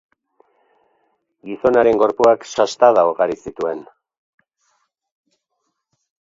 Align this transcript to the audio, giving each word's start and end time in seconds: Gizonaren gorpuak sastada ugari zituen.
Gizonaren 1.49 2.01
gorpuak 2.03 2.47
sastada 2.63 3.03
ugari 3.11 3.37
zituen. 3.45 3.85